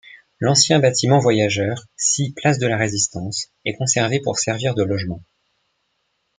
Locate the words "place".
2.35-2.57